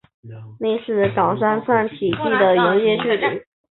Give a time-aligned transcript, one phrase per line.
[0.59, 3.43] 内是冈山站起计的营业距离。